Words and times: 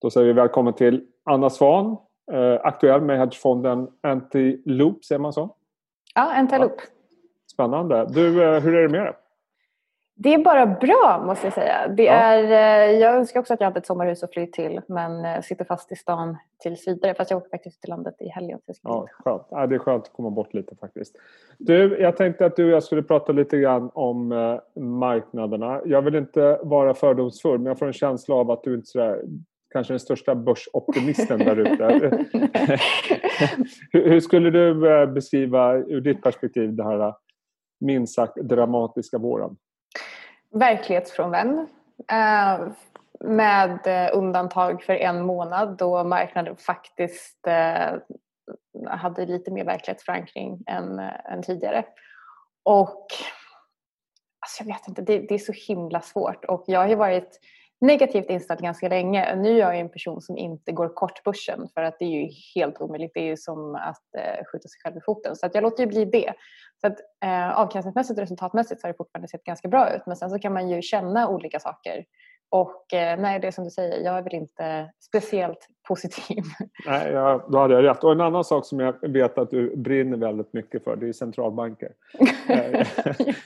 Då 0.00 0.10
säger 0.10 0.26
vi 0.26 0.32
välkommen 0.32 0.74
till 0.74 1.06
Anna 1.24 1.50
Svan, 1.50 1.96
eh, 2.32 2.60
aktuell 2.62 3.00
med 3.00 3.18
hedgefonden 3.18 3.88
Antiloop, 4.00 5.04
säger 5.04 5.18
man 5.18 5.32
så? 5.32 5.56
Ja, 6.14 6.34
Antiloop. 6.34 6.74
Ja. 6.76 6.84
Spännande. 7.52 8.06
Du, 8.08 8.44
eh, 8.44 8.60
hur 8.60 8.74
är 8.74 8.82
det 8.82 8.88
med 8.88 9.00
det? 9.00 9.14
Det 10.14 10.34
är 10.34 10.38
bara 10.38 10.66
bra 10.66 11.22
måste 11.26 11.46
jag 11.46 11.54
säga. 11.54 11.88
Det 11.88 12.04
ja. 12.04 12.12
är, 12.12 12.44
eh, 12.44 12.98
jag 12.98 13.14
önskar 13.14 13.40
också 13.40 13.54
att 13.54 13.60
jag 13.60 13.66
hade 13.66 13.78
ett 13.78 13.86
sommarhus 13.86 14.22
att 14.22 14.32
fly 14.32 14.46
till 14.46 14.80
men 14.86 15.24
eh, 15.24 15.40
sitter 15.40 15.64
fast 15.64 15.92
i 15.92 15.96
stan 15.96 16.36
tills 16.58 16.88
vidare. 16.88 17.14
Fast 17.14 17.30
jag 17.30 17.38
åker 17.38 17.50
faktiskt 17.50 17.80
till 17.80 17.90
landet 17.90 18.14
i 18.18 18.28
helgen. 18.28 18.58
Så 18.66 18.72
ja, 18.82 19.06
skönt. 19.10 19.46
Ja, 19.50 19.66
det 19.66 19.74
är 19.74 19.78
skönt 19.78 20.04
att 20.04 20.12
komma 20.12 20.30
bort 20.30 20.54
lite 20.54 20.76
faktiskt. 20.76 21.16
Du, 21.58 22.00
jag 22.00 22.16
tänkte 22.16 22.46
att 22.46 22.56
du 22.56 22.64
och 22.64 22.70
jag 22.70 22.82
skulle 22.82 23.02
prata 23.02 23.32
lite 23.32 23.58
grann 23.58 23.90
om 23.94 24.32
eh, 24.32 24.82
marknaderna. 24.82 25.80
Jag 25.84 26.02
vill 26.02 26.14
inte 26.14 26.60
vara 26.62 26.94
fördomsfull 26.94 27.58
men 27.58 27.66
jag 27.66 27.78
får 27.78 27.86
en 27.86 27.92
känsla 27.92 28.34
av 28.34 28.50
att 28.50 28.64
du 28.64 28.74
inte 28.74 29.02
är 29.02 29.22
kanske 29.70 29.92
den 29.92 30.00
största 30.00 30.34
börsoptimisten 30.34 31.38
där 31.38 31.56
ute. 31.56 32.26
hur 33.92 34.20
skulle 34.20 34.50
du 34.50 35.06
beskriva 35.06 35.74
ur 35.74 36.00
ditt 36.00 36.22
perspektiv 36.22 36.76
det 36.76 36.84
här 36.84 37.14
minst 37.80 38.14
sagt 38.14 38.36
dramatiska 38.36 39.18
våren? 39.18 39.56
verklighetsfrånvänd. 40.50 41.68
Eh, 42.12 42.68
med 43.20 43.86
eh, 43.86 44.18
undantag 44.18 44.82
för 44.82 44.92
en 44.92 45.26
månad 45.26 45.76
då 45.76 46.04
marknaden 46.04 46.56
faktiskt 46.56 47.46
eh, 47.46 47.94
hade 48.86 49.26
lite 49.26 49.50
mer 49.50 49.64
verklighetsförankring 49.64 50.62
än, 50.66 50.98
än 50.98 51.42
tidigare. 51.42 51.84
Och 52.62 53.06
alltså 54.40 54.64
jag 54.64 54.66
vet 54.66 54.88
inte, 54.88 55.02
det, 55.02 55.18
det, 55.18 55.34
är 55.34 55.38
så 55.38 55.52
himla 55.52 56.00
svårt 56.00 56.44
och 56.44 56.64
jag 56.66 56.80
har 56.80 56.88
ju 56.88 56.94
varit 56.94 57.40
negativt 57.80 58.30
inställd 58.30 58.60
ganska 58.60 58.88
länge. 58.88 59.36
Nu 59.36 59.50
är 59.50 59.58
jag 59.58 59.78
en 59.78 59.88
person 59.88 60.20
som 60.20 60.38
inte 60.38 60.72
går 60.72 60.88
kort 60.88 61.24
börsen 61.24 61.68
för 61.74 61.82
att 61.82 61.98
det 61.98 62.04
är 62.04 62.20
ju 62.20 62.28
helt 62.54 62.80
omöjligt. 62.80 63.10
Det 63.14 63.20
är 63.20 63.24
ju 63.24 63.36
som 63.36 63.74
att 63.74 64.14
eh, 64.18 64.44
skjuta 64.52 64.68
sig 64.68 64.80
själv 64.84 64.96
i 64.96 65.00
foten. 65.00 65.36
Så 65.36 65.46
att 65.46 65.54
jag 65.54 65.62
låter 65.62 65.82
ju 65.82 65.86
bli 65.86 66.04
det. 66.04 66.34
Så 66.80 66.86
att, 66.86 66.96
eh, 67.24 67.58
avkastningsmässigt 67.58 68.18
och 68.18 68.22
resultatmässigt 68.22 68.80
så 68.80 68.86
har 68.86 68.92
det 68.92 68.96
fortfarande 68.96 69.28
sett 69.28 69.44
ganska 69.44 69.68
bra 69.68 69.94
ut. 69.94 70.02
Men 70.06 70.16
sen 70.16 70.30
så 70.30 70.38
kan 70.38 70.52
man 70.52 70.68
ju 70.68 70.82
känna 70.82 71.28
olika 71.28 71.60
saker. 71.60 72.04
Och 72.50 72.94
eh, 72.94 73.20
nej, 73.20 73.40
det 73.40 73.46
är 73.46 73.50
som 73.50 73.64
du 73.64 73.70
säger, 73.70 74.04
jag 74.04 74.18
är 74.18 74.22
väl 74.22 74.34
inte 74.34 74.90
speciellt 75.00 75.68
positiv. 75.88 76.42
Nej, 76.86 77.12
ja, 77.12 77.46
då 77.48 77.58
hade 77.58 77.74
jag 77.74 77.84
rätt. 77.84 78.04
Och 78.04 78.12
en 78.12 78.20
annan 78.20 78.44
sak 78.44 78.66
som 78.66 78.80
jag 78.80 79.08
vet 79.08 79.38
att 79.38 79.50
du 79.50 79.76
brinner 79.76 80.16
väldigt 80.16 80.52
mycket 80.52 80.84
för, 80.84 80.96
det 80.96 81.08
är 81.08 81.12
centralbanker. 81.12 81.88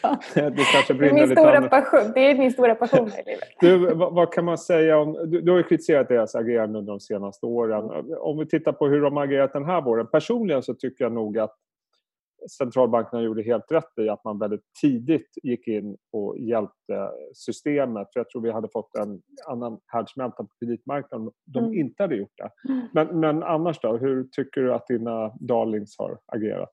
ja. 0.02 0.18
du 0.34 0.64
kanske 0.72 0.94
brinner 0.94 1.14
det, 1.14 1.22
är 1.22 1.26
min 1.26 1.36
stora 1.36 1.68
passion. 1.68 2.12
det 2.14 2.20
är 2.20 2.34
min 2.34 2.52
stora 2.52 2.74
passion 2.74 3.08
i 3.08 3.22
livet. 3.26 3.48
Du, 3.60 3.94
vad, 3.94 4.14
vad, 4.14 4.32
kan 4.32 4.44
man 4.44 4.58
säga 4.58 4.98
om... 4.98 5.12
Du, 5.12 5.40
du 5.40 5.50
har 5.50 5.58
ju 5.58 5.64
kritiserat 5.64 6.08
deras 6.08 6.34
agerande 6.34 6.78
under 6.78 6.92
de 6.92 7.00
senaste 7.00 7.46
åren. 7.46 8.04
Om 8.18 8.38
vi 8.38 8.46
tittar 8.46 8.72
på 8.72 8.86
hur 8.86 9.00
de 9.00 9.16
har 9.16 9.24
agerat 9.24 9.52
den 9.52 9.64
här 9.64 9.80
våren. 9.80 10.06
Personligen 10.06 10.62
så 10.62 10.74
tycker 10.74 11.04
jag 11.04 11.12
nog 11.12 11.38
att 11.38 11.56
centralbankerna 12.58 13.22
gjorde 13.22 13.42
helt 13.42 13.72
rätt 13.72 13.98
i 14.00 14.08
att 14.08 14.24
man 14.24 14.38
väldigt 14.38 14.64
tidigt 14.80 15.30
gick 15.42 15.68
in 15.68 15.96
och 16.12 16.38
hjälpte 16.38 17.10
systemet. 17.34 18.08
För 18.12 18.20
jag 18.20 18.28
tror 18.28 18.42
vi 18.42 18.52
hade 18.52 18.68
fått 18.72 18.96
en 18.96 19.22
annan 19.48 19.78
härdsmälta 19.86 20.36
på 20.36 20.48
kreditmarknaden 20.60 21.26
om 21.26 21.32
de 21.44 21.64
mm. 21.64 21.74
inte 21.74 22.02
hade 22.02 22.16
gjort 22.16 22.34
det. 22.36 22.72
Mm. 22.72 22.88
Men, 22.92 23.20
men 23.20 23.42
annars 23.42 23.80
då, 23.80 23.96
hur 23.96 24.24
tycker 24.24 24.60
du 24.60 24.74
att 24.74 24.86
dina 24.86 25.32
darlings 25.40 25.94
har 25.98 26.18
agerat? 26.26 26.70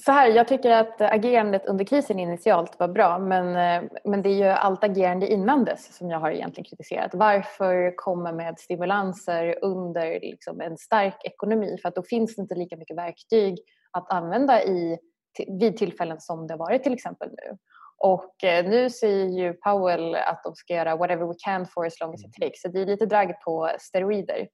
Så 0.00 0.12
här, 0.12 0.28
jag 0.28 0.48
tycker 0.48 0.70
att 0.70 1.00
agerandet 1.00 1.66
under 1.66 1.84
krisen 1.84 2.18
initialt 2.18 2.78
var 2.78 2.88
bra 2.88 3.18
men, 3.18 3.52
men 4.04 4.22
det 4.22 4.28
är 4.28 4.36
ju 4.36 4.48
allt 4.48 4.84
agerande 4.84 5.32
innan 5.32 5.64
dess 5.64 5.96
som 5.96 6.10
jag 6.10 6.18
har 6.18 6.30
egentligen 6.30 6.64
kritiserat. 6.64 7.14
Varför 7.14 7.96
komma 7.96 8.32
med 8.32 8.58
stimulanser 8.58 9.58
under 9.62 10.20
liksom 10.20 10.60
en 10.60 10.76
stark 10.76 11.24
ekonomi? 11.24 11.78
För 11.82 11.88
att 11.88 11.94
då 11.94 12.02
finns 12.02 12.36
det 12.36 12.42
inte 12.42 12.54
lika 12.54 12.76
mycket 12.76 12.96
verktyg 12.96 13.58
att 13.92 14.12
använda 14.12 14.62
i, 14.64 14.98
vid 15.60 15.76
tillfällen 15.76 16.20
som 16.20 16.46
det 16.46 16.54
har 16.54 16.58
varit 16.58 16.82
till 16.82 16.92
exempel 16.92 17.28
nu. 17.28 17.56
Och 17.98 18.44
eh, 18.44 18.64
nu 18.64 18.90
säger 18.90 19.26
ju 19.26 19.52
Powell 19.52 20.14
att 20.14 20.42
de 20.44 20.54
ska 20.54 20.74
göra 20.74 20.96
whatever 20.96 21.26
we 21.26 21.34
can 21.38 21.66
for 21.66 21.86
as 21.86 22.00
long 22.00 22.14
as 22.14 22.24
it 22.24 22.32
takes. 22.40 22.62
Så 22.62 22.68
det 22.68 22.82
är 22.82 22.86
lite 22.86 23.06
drag 23.06 23.40
på 23.44 23.70
steroider. 23.78 24.48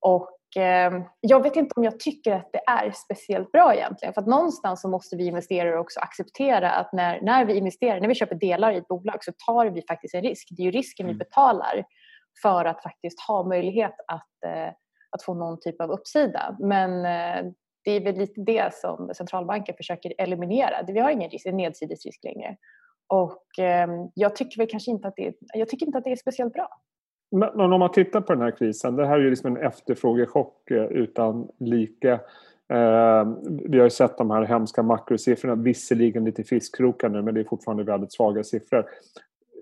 Och 0.00 0.56
eh, 0.56 0.92
jag 1.20 1.42
vet 1.42 1.56
inte 1.56 1.72
om 1.76 1.84
jag 1.84 2.00
tycker 2.00 2.32
att 2.32 2.52
det 2.52 2.62
är 2.66 2.90
speciellt 2.90 3.52
bra 3.52 3.74
egentligen. 3.74 4.14
För 4.14 4.20
att 4.20 4.26
någonstans 4.26 4.80
så 4.80 4.88
måste 4.88 5.16
vi 5.16 5.26
investerare 5.26 5.78
också 5.78 6.00
acceptera 6.00 6.70
att 6.70 6.92
när, 6.92 7.20
när 7.20 7.44
vi 7.44 7.56
investerar, 7.56 8.00
när 8.00 8.08
vi 8.08 8.14
köper 8.14 8.34
delar 8.34 8.72
i 8.72 8.76
ett 8.76 8.88
bolag 8.88 9.24
så 9.24 9.32
tar 9.46 9.66
vi 9.66 9.82
faktiskt 9.82 10.14
en 10.14 10.22
risk. 10.22 10.48
Det 10.50 10.62
är 10.62 10.64
ju 10.64 10.70
risken 10.70 11.06
vi 11.06 11.12
mm. 11.12 11.18
betalar 11.18 11.84
för 12.42 12.64
att 12.64 12.82
faktiskt 12.82 13.20
ha 13.20 13.48
möjlighet 13.48 13.94
att, 14.06 14.44
eh, 14.46 14.68
att 15.10 15.22
få 15.22 15.34
någon 15.34 15.60
typ 15.60 15.80
av 15.80 15.90
uppsida. 15.90 16.56
Men 16.60 17.04
eh, 17.04 17.52
det 17.86 17.92
är 17.92 18.00
väl 18.00 18.16
lite 18.16 18.40
det 18.40 18.74
som 18.74 19.10
centralbanken 19.14 19.74
försöker 19.76 20.12
eliminera. 20.18 20.74
Vi 20.86 20.98
har 20.98 21.10
ingen 21.10 21.30
risk, 21.30 21.46
nedsidesrisk 21.46 22.24
längre. 22.24 22.56
Och 23.06 23.58
eh, 23.58 23.88
jag 24.14 24.36
tycker 24.36 24.58
väl 24.58 24.68
kanske 24.70 24.90
inte 24.90 25.08
att 25.08 25.16
det, 25.16 25.34
jag 25.54 25.68
tycker 25.68 25.86
inte 25.86 25.98
att 25.98 26.04
det 26.04 26.12
är 26.12 26.16
speciellt 26.16 26.52
bra. 26.52 26.68
Men, 27.30 27.72
om 27.72 27.80
man 27.80 27.92
tittar 27.92 28.20
på 28.20 28.32
den 28.32 28.42
här 28.42 28.50
krisen, 28.50 28.96
det 28.96 29.06
här 29.06 29.18
är 29.18 29.22
ju 29.22 29.30
liksom 29.30 29.56
en 29.56 29.62
efterfrågechock 29.62 30.70
eh, 30.70 30.84
utan 30.84 31.48
like. 31.58 32.12
Eh, 32.72 33.24
vi 33.68 33.78
har 33.78 33.84
ju 33.84 33.90
sett 33.90 34.18
de 34.18 34.30
här 34.30 34.42
hemska 34.42 34.82
makrosiffrorna, 34.82 35.54
visserligen 35.54 36.24
lite 36.24 36.44
fiskkrokar 36.44 37.08
nu 37.08 37.22
men 37.22 37.34
det 37.34 37.40
är 37.40 37.44
fortfarande 37.44 37.84
väldigt 37.84 38.12
svaga 38.12 38.44
siffror 38.44 38.86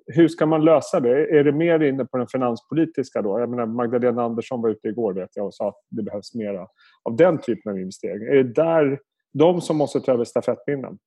hur 0.06 0.28
ska 0.28 0.46
man 0.46 0.64
lösa 0.64 1.00
det? 1.00 1.38
Är 1.38 1.44
det 1.44 1.52
mer 1.52 1.80
inne 1.82 2.04
på 2.04 2.16
den 2.16 2.26
finanspolitiska 2.26 3.22
då? 3.22 3.40
Jag 3.40 3.50
menar, 3.50 3.66
Magdalena 3.66 4.22
Andersson 4.22 4.62
var 4.62 4.70
ute 4.70 4.88
igår 4.88 5.12
vet 5.12 5.30
jag 5.34 5.46
och 5.46 5.54
sa 5.54 5.68
att 5.68 5.80
det 5.90 6.02
behövs 6.02 6.34
mer 6.34 6.66
av 7.02 7.16
den 7.16 7.38
typen 7.38 7.72
av 7.72 7.78
investeringar. 7.78 8.32
Är 8.32 8.44
det 8.44 8.52
där 8.52 8.98
de 9.32 9.60
som 9.60 9.76
måste 9.76 10.00
ta 10.00 10.12
över 10.12 10.24
stafettpinnen? 10.24 10.98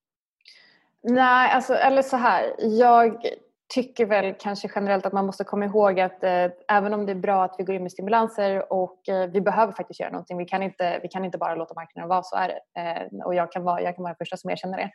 Nej, 1.04 1.52
alltså, 1.52 1.74
eller 1.74 2.02
så 2.02 2.18
här. 2.18 2.56
Jag 2.58 3.26
tycker 3.74 4.06
väl 4.06 4.36
kanske 4.40 4.70
generellt 4.76 5.06
att 5.06 5.14
man 5.14 5.26
måste 5.26 5.44
komma 5.44 5.66
ihåg 5.66 6.00
att 6.00 6.24
eh, 6.24 6.46
även 6.68 6.94
om 6.94 7.06
det 7.06 7.12
är 7.12 7.16
bra 7.16 7.44
att 7.44 7.56
vi 7.58 7.64
går 7.64 7.76
in 7.76 7.84
med 7.84 7.92
stimulanser 7.92 8.74
och 8.74 9.10
eh, 9.10 9.30
vi 9.30 9.42
behöver 9.42 9.74
faktiskt 9.74 10.00
göra 10.00 10.12
någonting. 10.12 10.38
Vi 10.38 10.46
kan 10.46 10.64
inte, 10.64 11.00
vi 11.02 11.08
kan 11.08 11.26
inte 11.26 11.38
bara 11.38 11.56
låta 11.56 11.74
marknaden 11.74 12.10
vara, 12.10 12.24
så 12.24 12.36
är 12.36 12.48
det. 12.48 12.82
Eh, 12.82 13.26
och 13.26 13.36
jag 13.36 13.52
kan, 13.52 13.64
vara, 13.64 13.82
jag 13.82 13.96
kan 13.96 14.04
vara 14.04 14.14
den 14.14 14.18
första 14.18 14.38
som 14.38 14.50
erkänner 14.50 14.78
det. 14.78 14.92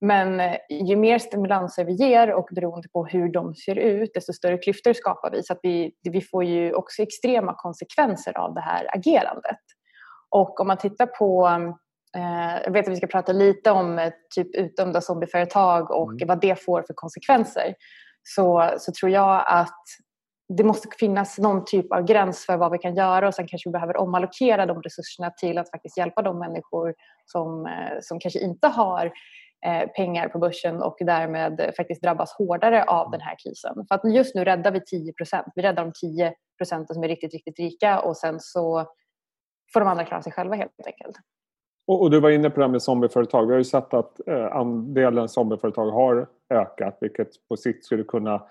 Men 0.00 0.40
eh, 0.40 0.56
ju 0.70 0.96
mer 0.96 1.18
stimulanser 1.18 1.84
vi 1.84 1.92
ger 1.92 2.32
och 2.32 2.48
beroende 2.54 2.88
på 2.88 3.06
hur 3.06 3.32
de 3.32 3.54
ser 3.54 3.78
ut 3.78 4.10
desto 4.14 4.32
större 4.32 4.58
klyftor 4.58 4.92
skapar 4.92 5.30
vi. 5.30 5.42
Så 5.42 5.52
att 5.52 5.58
vi, 5.62 5.92
vi 6.10 6.20
får 6.20 6.44
ju 6.44 6.72
också 6.72 7.02
extrema 7.02 7.54
konsekvenser 7.54 8.38
av 8.38 8.54
det 8.54 8.60
här 8.60 8.96
agerandet. 8.96 9.60
Och 10.30 10.60
om 10.60 10.66
man 10.66 10.76
tittar 10.76 11.06
på 11.06 11.48
eh, 12.16 12.62
jag 12.64 12.72
vet 12.72 12.86
att 12.86 12.92
vi 12.92 12.96
ska 12.96 13.06
prata 13.06 13.32
lite 13.32 13.70
om 13.70 13.98
eh, 13.98 14.12
typ 14.34 14.54
utdömda 14.54 15.00
zombieföretag 15.00 15.90
och 15.90 16.12
mm. 16.12 16.28
vad 16.28 16.40
det 16.40 16.64
får 16.64 16.82
för 16.82 16.94
konsekvenser. 16.94 17.74
Så, 18.22 18.70
så 18.78 18.92
tror 18.92 19.12
jag 19.12 19.44
att 19.46 19.82
det 20.56 20.64
måste 20.64 20.88
finnas 20.98 21.38
någon 21.38 21.64
typ 21.64 21.92
av 21.92 22.02
gräns 22.04 22.46
för 22.46 22.56
vad 22.56 22.72
vi 22.72 22.78
kan 22.78 22.94
göra 22.94 23.28
och 23.28 23.34
sen 23.34 23.46
kanske 23.46 23.68
vi 23.68 23.72
behöver 23.72 23.96
omallokera 23.96 24.66
de 24.66 24.82
resurserna 24.82 25.30
till 25.30 25.58
att 25.58 25.70
faktiskt 25.70 25.98
hjälpa 25.98 26.22
de 26.22 26.38
människor 26.38 26.94
som, 27.24 27.68
som 28.00 28.20
kanske 28.20 28.40
inte 28.40 28.68
har 28.68 29.12
pengar 29.96 30.28
på 30.28 30.38
börsen 30.38 30.82
och 30.82 30.96
därmed 31.00 31.72
faktiskt 31.76 32.02
drabbas 32.02 32.32
hårdare 32.32 32.84
av 32.84 33.10
den 33.10 33.20
här 33.20 33.36
krisen. 33.44 33.86
För 33.88 33.94
att 33.94 34.14
just 34.14 34.34
nu 34.34 34.44
räddar 34.44 34.72
vi 34.72 34.78
10% 34.78 35.42
Vi 35.54 35.62
räddar 35.62 35.84
de 35.84 35.92
10 35.92 36.34
procenten 36.58 36.94
som 36.94 37.04
är 37.04 37.08
riktigt, 37.08 37.32
riktigt 37.32 37.58
rika 37.58 38.00
och 38.00 38.16
sen 38.16 38.40
så 38.40 38.86
får 39.72 39.80
de 39.80 39.88
andra 39.88 40.04
klara 40.04 40.22
sig 40.22 40.32
själva 40.32 40.56
helt 40.56 40.86
enkelt. 40.86 41.16
Och, 41.86 42.02
och 42.02 42.10
du 42.10 42.20
var 42.20 42.30
inne 42.30 42.50
på 42.50 42.60
det 42.60 42.66
här 42.66 42.72
med 42.72 42.82
zombieföretag. 42.82 43.46
Vi 43.46 43.52
har 43.52 43.58
ju 43.58 43.64
sett 43.64 43.94
att 43.94 44.28
eh, 44.28 44.56
andelen 44.56 45.28
zombieföretag 45.28 45.90
har 45.90 46.26
ökat 46.50 46.98
vilket 47.00 47.48
på 47.48 47.56
sikt 47.56 47.84
skulle 47.84 48.04
kunna 48.04 48.42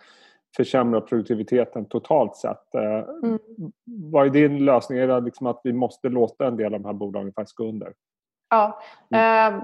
försämra 0.58 1.02
produktiviteten 1.02 1.86
totalt 1.86 2.36
sett. 2.36 2.76
Eh, 2.76 3.10
mm. 3.24 3.40
Vad 3.86 4.26
är 4.26 4.30
din 4.30 4.66
lösning? 4.66 5.00
Är 5.00 5.08
det 5.08 5.20
liksom 5.20 5.48
att 5.48 5.62
vi 5.64 5.74
måste 5.74 6.10
låta 6.10 6.48
en 6.48 6.58
del 6.58 6.74
av 6.74 6.82
de 6.82 6.86
här 6.86 6.94
bolagen 6.94 7.34
faktiskt 7.34 7.56
gå 7.56 7.64
under? 7.64 7.94
Ja, 8.50 8.82
mm. 9.12 9.54
eh, 9.54 9.64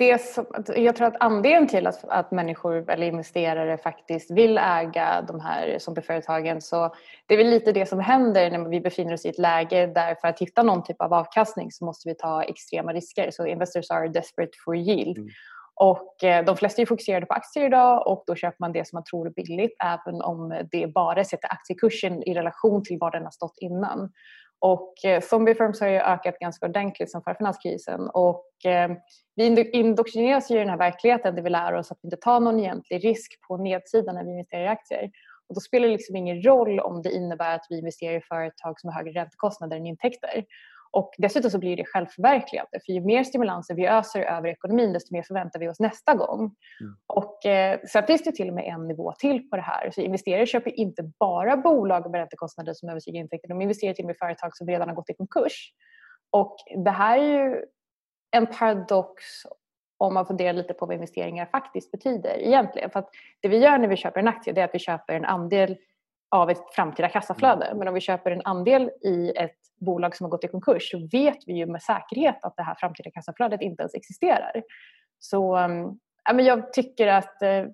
det 0.00 0.18
som, 0.18 0.46
jag 0.76 0.96
tror 0.96 1.06
att 1.06 1.16
anledningen 1.20 1.68
till 1.68 1.86
att, 1.86 2.04
att 2.08 2.30
människor 2.30 2.90
eller 2.90 3.06
investerare 3.06 3.78
faktiskt 3.78 4.30
vill 4.30 4.58
äga 4.58 5.24
de 5.28 5.40
här 5.40 5.78
zombieföretagen 5.78 6.60
så 6.60 6.94
det 7.26 7.34
är 7.34 7.38
väl 7.38 7.50
lite 7.50 7.72
det 7.72 7.86
som 7.86 8.00
händer 8.00 8.50
när 8.50 8.68
vi 8.68 8.80
befinner 8.80 9.14
oss 9.14 9.26
i 9.26 9.28
ett 9.28 9.38
läge 9.38 9.86
där 9.86 10.14
för 10.14 10.28
att 10.28 10.38
hitta 10.38 10.62
någon 10.62 10.84
typ 10.84 11.00
av 11.00 11.14
avkastning 11.14 11.72
så 11.72 11.84
måste 11.84 12.08
vi 12.08 12.14
ta 12.14 12.42
extrema 12.42 12.92
risker. 12.92 13.30
Så 13.30 13.46
investors 13.46 13.90
are 13.90 14.08
desperate 14.08 14.52
for 14.64 14.76
yield. 14.76 15.18
Mm. 15.18 15.30
Och 15.74 16.24
eh, 16.24 16.44
de 16.44 16.56
flesta 16.56 16.82
är 16.82 16.86
fokuserade 16.86 17.26
på 17.26 17.34
aktier 17.34 17.66
idag 17.66 18.06
och 18.06 18.24
då 18.26 18.34
köper 18.34 18.56
man 18.58 18.72
det 18.72 18.88
som 18.88 18.96
man 18.96 19.04
tror 19.04 19.26
är 19.26 19.30
billigt 19.30 19.76
även 19.84 20.22
om 20.22 20.66
det 20.72 20.86
bara 20.94 21.24
sätter 21.24 21.52
aktiekursen 21.52 22.22
i 22.22 22.34
relation 22.34 22.84
till 22.84 22.98
vad 23.00 23.12
den 23.12 23.24
har 23.24 23.30
stått 23.30 23.58
innan. 23.60 24.12
Och 24.60 25.04
eh, 25.04 25.20
zombie 25.20 25.54
firms 25.54 25.80
har 25.80 25.88
ju 25.88 25.96
ökat 25.96 26.38
ganska 26.38 26.66
ordentligt 26.66 27.10
sen 27.10 27.22
förra 27.22 27.34
finanskrisen 27.34 28.10
och 28.14 28.66
eh, 28.66 28.90
vi 29.36 29.70
indoktrineras 29.72 30.50
ju 30.50 30.56
i 30.56 30.58
den 30.58 30.68
här 30.68 30.76
verkligheten 30.76 31.34
där 31.34 31.42
vi 31.42 31.50
lär 31.50 31.74
oss 31.74 31.90
att 31.90 31.98
vi 32.02 32.06
inte 32.06 32.16
tar 32.16 32.40
någon 32.40 32.60
egentlig 32.60 33.04
risk 33.04 33.40
på 33.48 33.56
nedsidan 33.56 34.14
när 34.14 34.24
vi 34.24 34.30
investerar 34.30 34.62
i 34.62 34.68
aktier. 34.68 35.10
Och 35.48 35.54
då 35.54 35.60
spelar 35.60 35.86
det 35.86 35.92
liksom 35.92 36.16
ingen 36.16 36.42
roll 36.42 36.80
om 36.80 37.02
det 37.02 37.10
innebär 37.10 37.54
att 37.54 37.66
vi 37.70 37.78
investerar 37.78 38.16
i 38.16 38.20
företag 38.20 38.80
som 38.80 38.90
har 38.90 38.94
högre 38.94 39.20
räntekostnader 39.20 39.76
än 39.76 39.86
intäkter. 39.86 40.44
Och 40.92 41.14
dessutom 41.18 41.50
så 41.50 41.58
blir 41.58 41.76
det 41.76 41.84
självförverkligande 41.84 42.80
för 42.86 42.92
ju 42.92 43.00
mer 43.00 43.24
stimulanser 43.24 43.74
vi 43.74 43.86
öser 43.86 44.22
över 44.22 44.48
ekonomin 44.48 44.92
desto 44.92 45.14
mer 45.14 45.22
förväntar 45.22 45.60
vi 45.60 45.68
oss 45.68 45.80
nästa 45.80 46.14
gång. 46.14 46.40
Mm. 46.40 46.96
Och 47.06 47.46
eh, 47.46 47.80
sen 47.80 48.06
finns 48.06 48.24
det 48.24 48.32
till 48.32 48.48
och 48.48 48.54
med 48.54 48.64
en 48.64 48.88
nivå 48.88 49.12
till 49.18 49.50
på 49.50 49.56
det 49.56 49.62
här. 49.62 49.90
Så 49.90 50.00
investerare 50.00 50.46
köper 50.46 50.80
inte 50.80 51.02
bara 51.18 51.56
bolag 51.56 52.10
med 52.10 52.18
räntekostnader 52.18 52.74
som 52.74 52.88
överstiger 52.88 53.18
intäkter, 53.18 53.48
de 53.48 53.60
investerar 53.60 53.94
till 53.94 54.04
och 54.04 54.06
med 54.06 54.14
i 54.14 54.18
företag 54.18 54.56
som 54.56 54.66
redan 54.66 54.88
har 54.88 54.96
gått 54.96 55.10
i 55.10 55.14
konkurs. 55.14 55.72
Och 56.30 56.56
det 56.84 56.90
här 56.90 57.18
är 57.18 57.24
ju 57.24 57.64
en 58.30 58.46
paradox 58.46 59.24
om 59.98 60.14
man 60.14 60.26
funderar 60.26 60.52
lite 60.52 60.74
på 60.74 60.86
vad 60.86 60.94
investeringar 60.94 61.46
faktiskt 61.46 61.90
betyder 61.90 62.38
egentligen. 62.38 62.90
För 62.90 62.98
att 62.98 63.10
det 63.40 63.48
vi 63.48 63.58
gör 63.58 63.78
när 63.78 63.88
vi 63.88 63.96
köper 63.96 64.20
en 64.20 64.28
aktie 64.28 64.52
det 64.52 64.60
är 64.60 64.64
att 64.64 64.74
vi 64.74 64.78
köper 64.78 65.14
en 65.14 65.24
andel 65.24 65.76
av 66.30 66.50
ett 66.50 66.74
framtida 66.74 67.08
kassaflöde. 67.08 67.64
Mm. 67.64 67.78
Men 67.78 67.88
om 67.88 67.94
vi 67.94 68.00
köper 68.00 68.30
en 68.30 68.42
andel 68.44 68.90
i 69.02 69.32
ett 69.36 69.59
bolag 69.80 70.16
som 70.16 70.24
har 70.24 70.30
gått 70.30 70.44
i 70.44 70.48
konkurs 70.48 70.90
så 70.90 71.08
vet 71.12 71.38
vi 71.46 71.52
ju 71.52 71.66
med 71.66 71.82
säkerhet 71.82 72.38
att 72.42 72.56
det 72.56 72.62
här 72.62 72.74
framtida 72.74 73.10
kassaflödet 73.10 73.60
inte 73.60 73.82
ens 73.82 73.94
existerar. 73.94 74.62
Så 75.18 75.58
ja, 76.24 76.32
men 76.32 76.44
jag 76.44 76.72
tycker 76.72 77.06
att 77.06 77.36
uh, 77.42 77.70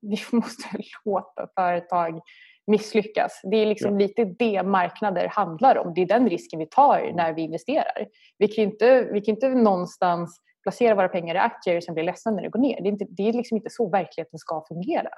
vi 0.00 0.16
måste 0.32 0.68
låta 1.04 1.48
företag 1.54 2.20
misslyckas. 2.66 3.40
Det 3.44 3.56
är 3.56 3.66
liksom 3.66 4.00
ja. 4.00 4.06
lite 4.06 4.24
det 4.24 4.62
marknader 4.62 5.28
handlar 5.28 5.78
om. 5.78 5.94
Det 5.94 6.00
är 6.00 6.06
den 6.06 6.28
risken 6.28 6.58
vi 6.58 6.66
tar 6.66 7.12
när 7.14 7.32
vi 7.32 7.42
investerar. 7.42 8.06
Vi 8.38 8.48
kan 8.48 8.64
inte, 8.64 9.08
vi 9.12 9.20
kan 9.20 9.34
inte 9.34 9.48
någonstans 9.48 10.40
placera 10.62 10.94
våra 10.94 11.08
pengar 11.08 11.34
i 11.34 11.38
aktier 11.38 11.76
och 11.76 11.84
sen 11.84 11.94
bli 11.94 12.02
ledsna 12.02 12.32
när 12.32 12.42
det 12.42 12.48
går 12.48 12.60
ner. 12.60 12.80
Det 12.80 12.88
är, 12.88 12.92
inte, 12.92 13.06
det 13.08 13.28
är 13.28 13.32
liksom 13.32 13.56
inte 13.56 13.70
så 13.70 13.88
verkligheten 13.88 14.38
ska 14.38 14.64
fungera. 14.68 15.10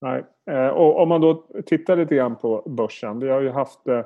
Nej. 0.00 0.24
Eh, 0.50 0.68
och 0.68 1.02
om 1.02 1.08
man 1.08 1.20
då 1.20 1.46
tittar 1.66 1.96
lite 1.96 2.14
grann 2.14 2.36
på 2.36 2.62
börsen. 2.66 3.20
Vi 3.20 3.30
har 3.30 3.40
ju 3.40 3.50
haft 3.50 3.88
eh, 3.88 4.00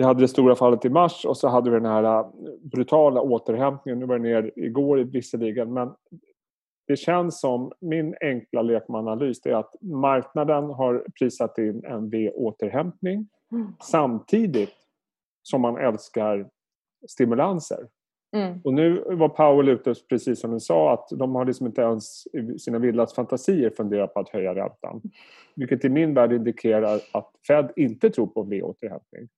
vi 0.00 0.04
hade 0.04 0.20
det 0.20 0.28
stora 0.28 0.54
fallet 0.54 0.84
i 0.84 0.88
mars 0.88 1.24
och 1.24 1.36
så 1.36 1.48
hade 1.48 1.70
vi 1.70 1.76
den 1.76 1.90
här 1.90 2.04
äh, 2.04 2.26
brutala 2.62 3.20
återhämtningen. 3.20 3.98
Nu 3.98 4.06
var 4.06 4.18
det 4.18 4.22
ner 4.22 4.52
igår 4.56 4.96
visserligen 4.96 5.72
men 5.72 5.94
det 6.86 6.96
känns 6.96 7.40
som, 7.40 7.72
min 7.80 8.14
enkla 8.20 8.62
lekmananalys 8.62 9.46
är 9.46 9.54
att 9.54 9.74
marknaden 9.80 10.64
har 10.64 11.04
prisat 11.18 11.58
in 11.58 11.84
en 11.84 12.10
V-återhämtning 12.10 13.28
mm. 13.52 13.72
samtidigt 13.80 14.74
som 15.42 15.60
man 15.60 15.76
älskar 15.76 16.48
stimulanser. 17.08 17.86
Mm. 18.36 18.60
Och 18.64 18.74
nu 18.74 19.04
var 19.06 19.28
Powell 19.28 19.68
ute 19.68 19.94
precis 20.08 20.40
som 20.40 20.50
du 20.50 20.60
sa 20.60 20.92
att 20.92 21.08
de 21.18 21.34
har 21.34 21.44
liksom 21.44 21.66
inte 21.66 21.82
ens 21.82 22.26
i 22.26 22.58
sina 22.58 22.78
vildaste 22.78 23.14
fantasier 23.14 23.70
funderat 23.70 24.14
på 24.14 24.20
att 24.20 24.28
höja 24.28 24.54
räntan. 24.54 25.00
Vilket 25.56 25.84
i 25.84 25.88
min 25.88 26.14
värld 26.14 26.32
indikerar 26.32 27.00
att 27.12 27.30
Fed 27.46 27.72
inte 27.76 28.10
tror 28.10 28.26
på 28.26 28.42
V-återhämtning. 28.42 29.28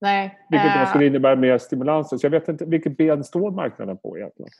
Nej. 0.00 0.38
Vilket 0.50 0.80
då 0.80 0.86
skulle 0.86 1.04
eh, 1.04 1.10
innebära 1.10 1.36
mer 1.36 1.58
stimulanser. 1.58 2.16
Så 2.16 2.26
jag 2.26 2.30
vet 2.30 2.48
inte, 2.48 2.64
vilket 2.64 2.96
ben 2.96 3.24
står 3.24 3.50
marknaden 3.50 3.98
på 3.98 4.18
egentligen? 4.18 4.50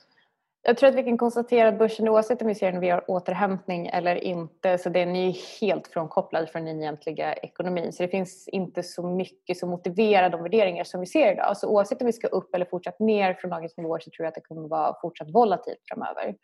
Jag 0.61 0.77
tror 0.77 0.89
att 0.89 0.95
vi 0.95 1.03
kan 1.03 1.17
konstatera 1.17 1.67
att 1.67 1.79
börsen 1.79 2.07
oavsett 2.07 2.41
om 2.41 2.47
vi 2.47 2.55
ser 2.55 2.71
en 2.71 3.01
återhämtning 3.07 3.87
eller 3.87 4.15
inte 4.15 4.77
så 4.77 4.89
den 4.89 5.15
är 5.15 5.27
ju 5.27 5.33
helt 5.61 5.87
frånkopplad 5.87 6.49
från 6.49 6.65
den 6.65 6.81
egentliga 6.81 7.33
ekonomin. 7.33 7.93
Så 7.93 8.03
det 8.03 8.09
finns 8.09 8.47
inte 8.47 8.83
så 8.83 9.07
mycket 9.07 9.57
som 9.57 9.69
motiverar 9.69 10.29
de 10.29 10.43
värderingar 10.43 10.83
som 10.83 10.99
vi 10.99 11.05
ser 11.05 11.31
idag. 11.31 11.57
Så 11.57 11.69
oavsett 11.69 12.01
om 12.01 12.05
vi 12.05 12.13
ska 12.13 12.27
upp 12.27 12.55
eller 12.55 12.65
fortsatt 12.65 12.99
ner 12.99 13.33
från 13.33 13.51
dagens 13.51 13.77
nivåer 13.77 13.99
så 13.99 14.09
tror 14.09 14.23
jag 14.25 14.27
att 14.27 14.35
det 14.35 14.41
kommer 14.41 14.67
vara 14.67 14.95
fortsatt 15.01 15.29
volatilt 15.33 15.79
framöver. 15.91 16.35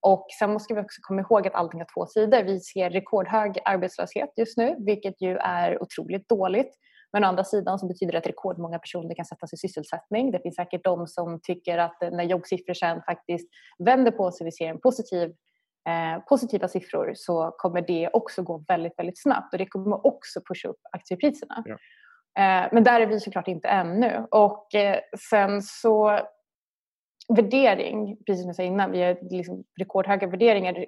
Och 0.00 0.26
sen 0.38 0.52
måste 0.52 0.74
vi 0.74 0.80
också 0.80 1.00
komma 1.02 1.20
ihåg 1.20 1.46
att 1.46 1.54
allting 1.54 1.80
har 1.80 1.88
två 1.94 2.06
sidor. 2.06 2.42
Vi 2.42 2.60
ser 2.60 2.90
rekordhög 2.90 3.58
arbetslöshet 3.64 4.30
just 4.36 4.56
nu 4.56 4.76
vilket 4.78 5.22
ju 5.22 5.36
är 5.36 5.82
otroligt 5.82 6.28
dåligt. 6.28 6.74
Men 7.14 7.24
å 7.24 7.28
andra 7.28 7.44
sidan 7.44 7.78
så 7.78 7.86
betyder 7.86 8.12
det 8.12 8.18
att 8.18 8.26
rekordmånga 8.26 8.78
personer 8.78 9.14
kan 9.14 9.24
sättas 9.24 9.52
i 9.52 9.56
sysselsättning. 9.56 10.30
Det 10.30 10.40
finns 10.42 10.56
säkert 10.56 10.84
de 10.84 11.06
som 11.06 11.40
tycker 11.42 11.78
att 11.78 12.00
när 12.00 12.24
jobbsiffror 12.24 12.74
sen 12.74 13.02
faktiskt 13.02 13.48
vänder 13.78 14.10
på 14.10 14.30
sig, 14.32 14.44
vi 14.44 14.52
ser 14.52 14.68
en 14.68 14.80
positiv 14.80 15.34
eh, 15.88 16.24
positiva 16.28 16.68
siffror 16.68 17.12
så 17.14 17.54
kommer 17.58 17.80
det 17.80 18.10
också 18.12 18.42
gå 18.42 18.64
väldigt, 18.68 18.98
väldigt 18.98 19.22
snabbt 19.22 19.52
och 19.54 19.58
det 19.58 19.66
kommer 19.66 20.06
också 20.06 20.40
pusha 20.40 20.68
upp 20.68 20.80
aktiepriserna. 20.92 21.64
Ja. 21.64 21.74
Eh, 22.42 22.68
men 22.72 22.84
där 22.84 23.00
är 23.00 23.06
vi 23.06 23.20
såklart 23.20 23.48
inte 23.48 23.68
ännu. 23.68 24.26
Och 24.30 24.74
eh, 24.74 24.98
sen 25.30 25.62
så 25.62 26.20
värdering, 27.36 28.16
precis 28.26 28.42
som 28.42 28.48
jag 28.48 28.56
sa 28.56 28.62
innan, 28.62 28.90
vi 28.90 29.02
har 29.02 29.18
liksom 29.30 29.64
rekordhöga 29.80 30.26
värderingar 30.26 30.86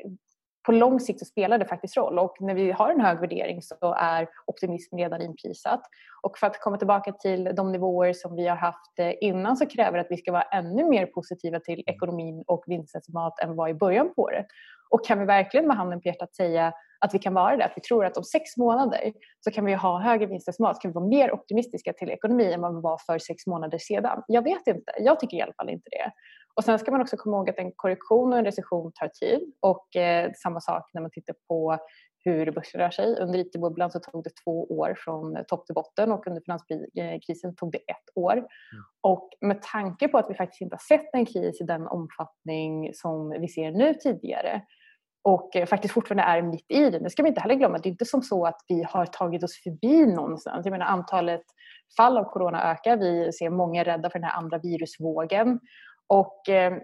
på 0.66 0.72
lång 0.72 1.00
sikt 1.00 1.18
så 1.18 1.24
spelar 1.24 1.58
det 1.58 1.64
faktiskt 1.64 1.96
roll 1.96 2.18
och 2.18 2.36
när 2.40 2.54
vi 2.54 2.72
har 2.72 2.90
en 2.90 3.00
hög 3.00 3.20
värdering 3.20 3.62
så 3.62 3.94
är 3.98 4.28
optimism 4.46 4.96
redan 4.96 5.22
inprisat. 5.22 5.80
Och 6.22 6.38
för 6.38 6.46
att 6.46 6.60
komma 6.60 6.78
tillbaka 6.78 7.12
till 7.12 7.50
de 7.56 7.72
nivåer 7.72 8.12
som 8.12 8.36
vi 8.36 8.46
har 8.46 8.56
haft 8.56 8.98
eh, 8.98 9.12
innan 9.20 9.56
så 9.56 9.66
kräver 9.66 9.98
det 9.98 10.00
att 10.00 10.10
vi 10.10 10.16
ska 10.16 10.32
vara 10.32 10.42
ännu 10.42 10.84
mer 10.84 11.06
positiva 11.06 11.60
till 11.60 11.82
ekonomin 11.86 12.44
och 12.46 12.64
vinstestimat 12.66 13.40
än 13.40 13.56
vad 13.56 13.70
i 13.70 13.74
början 13.74 14.14
på 14.14 14.22
året. 14.22 14.46
Och 14.90 15.06
kan 15.06 15.18
vi 15.18 15.24
verkligen 15.24 15.66
med 15.66 15.76
handen 15.76 16.00
på 16.00 16.08
hjärtat 16.08 16.34
säga 16.34 16.72
att 17.00 17.14
vi 17.14 17.18
kan 17.18 17.34
vara 17.34 17.56
det, 17.56 17.64
att 17.64 17.72
vi 17.76 17.80
tror 17.80 18.04
att 18.04 18.16
om 18.16 18.24
sex 18.24 18.56
månader 18.56 19.12
så 19.40 19.50
kan 19.50 19.64
vi 19.64 19.74
ha 19.74 20.00
högre 20.00 20.26
vinstestimat, 20.26 20.80
kan 20.80 20.90
vi 20.90 20.94
vara 20.94 21.06
mer 21.06 21.32
optimistiska 21.32 21.92
till 21.92 22.10
ekonomi 22.10 22.52
än 22.52 22.60
vad 22.60 22.74
vi 22.74 22.80
var 22.80 22.98
för 23.06 23.18
sex 23.18 23.46
månader 23.46 23.78
sedan? 23.78 24.22
Jag 24.28 24.42
vet 24.42 24.66
inte, 24.66 24.92
jag 24.98 25.20
tycker 25.20 25.36
i 25.36 25.42
alla 25.42 25.52
fall 25.52 25.70
inte 25.70 25.88
det. 25.90 26.10
Och 26.56 26.64
sen 26.64 26.78
ska 26.78 26.90
man 26.90 27.00
också 27.00 27.16
komma 27.16 27.36
ihåg 27.36 27.50
att 27.50 27.58
en 27.58 27.72
korrektion 27.76 28.32
och 28.32 28.38
en 28.38 28.44
recession 28.44 28.92
tar 28.94 29.08
tid 29.08 29.52
och 29.60 29.96
eh, 29.96 30.30
samma 30.42 30.60
sak 30.60 30.90
när 30.94 31.00
man 31.00 31.10
tittar 31.10 31.34
på 31.48 31.78
hur 32.24 32.50
börsen 32.50 32.80
rör 32.80 32.90
sig. 32.90 33.16
Under 33.20 33.38
IT-bubblan 33.38 33.90
så 33.90 34.00
tog 34.00 34.24
det 34.24 34.30
två 34.44 34.64
år 34.64 34.94
från 34.98 35.44
topp 35.48 35.66
till 35.66 35.74
botten 35.74 36.12
och 36.12 36.26
under 36.26 36.42
finanskrisen 36.42 37.56
tog 37.56 37.72
det 37.72 37.78
ett 37.78 38.08
år. 38.14 38.32
Mm. 38.32 38.48
Och 39.00 39.28
med 39.40 39.62
tanke 39.62 40.08
på 40.08 40.18
att 40.18 40.30
vi 40.30 40.34
faktiskt 40.34 40.60
inte 40.60 40.74
har 40.74 40.98
sett 40.98 41.08
en 41.12 41.26
kris 41.26 41.60
i 41.60 41.64
den 41.64 41.86
omfattning 41.86 42.94
som 42.94 43.30
vi 43.40 43.48
ser 43.48 43.70
nu 43.70 43.94
tidigare 43.94 44.62
och 45.28 45.56
eh, 45.56 45.66
faktiskt 45.66 45.94
fortfarande 45.94 46.22
är 46.22 46.42
mitt 46.42 46.70
i 46.70 46.90
den. 46.90 47.02
Det 47.02 47.10
ska 47.10 47.22
vi 47.22 47.28
inte 47.28 47.40
heller 47.40 47.54
glömma. 47.54 47.78
Det 47.78 47.88
är 47.88 47.90
inte 47.90 48.04
som 48.04 48.22
så 48.22 48.46
att 48.46 48.60
vi 48.68 48.82
har 48.82 49.06
tagit 49.06 49.44
oss 49.44 49.62
förbi 49.62 50.06
någonstans. 50.06 50.66
Jag 50.66 50.72
menar 50.72 50.86
antalet 50.86 51.42
fall 51.96 52.18
av 52.18 52.24
corona 52.24 52.70
ökar. 52.70 52.96
Vi 52.96 53.32
ser 53.32 53.50
många 53.50 53.84
rädda 53.84 54.10
för 54.10 54.18
den 54.18 54.28
här 54.28 54.38
andra 54.38 54.58
virusvågen. 54.58 55.60
Och 56.06 56.48
eh, 56.48 56.78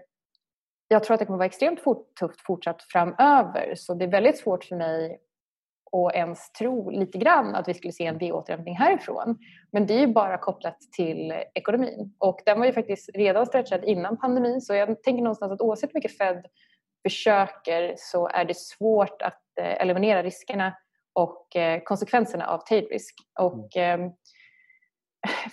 jag 0.87 1.03
tror 1.03 1.13
att 1.13 1.19
det 1.19 1.25
kommer 1.25 1.37
vara 1.37 1.45
extremt 1.45 1.79
fort, 1.79 2.15
tufft 2.19 2.41
fortsatt 2.45 2.83
framöver. 2.83 3.73
Så 3.75 3.93
det 3.93 4.05
är 4.05 4.11
väldigt 4.11 4.37
svårt 4.37 4.63
för 4.63 4.75
mig 4.75 5.19
att 5.91 6.15
ens 6.15 6.51
tro 6.51 6.89
lite 6.89 7.17
grann 7.17 7.55
att 7.55 7.67
vi 7.67 7.73
skulle 7.73 7.93
se 7.93 8.05
en 8.05 8.17
V-återhämtning 8.17 8.75
härifrån. 8.75 9.37
Men 9.71 9.87
det 9.87 9.93
är 9.93 9.99
ju 9.99 10.07
bara 10.07 10.37
kopplat 10.37 10.77
till 10.95 11.33
ekonomin. 11.53 12.13
Och 12.19 12.39
den 12.45 12.59
var 12.59 12.65
ju 12.65 12.73
faktiskt 12.73 13.09
redan 13.13 13.45
stretchad 13.45 13.83
innan 13.83 14.17
pandemin 14.17 14.61
så 14.61 14.73
jag 14.73 15.03
tänker 15.03 15.23
någonstans 15.23 15.51
att 15.51 15.61
oavsett 15.61 15.89
hur 15.89 15.97
mycket 15.97 16.17
Fed 16.17 16.45
försöker 17.07 17.93
så 17.97 18.27
är 18.27 18.45
det 18.45 18.57
svårt 18.57 19.21
att 19.21 19.41
eh, 19.61 19.81
eliminera 19.81 20.23
riskerna 20.23 20.73
och 21.13 21.55
eh, 21.55 21.81
konsekvenserna 21.83 22.47
av 22.47 22.57
tail 22.57 22.87
risk. 22.87 23.15
Och, 23.39 23.77
mm 23.77 24.11